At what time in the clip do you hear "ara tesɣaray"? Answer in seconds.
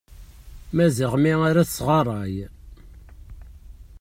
1.47-2.35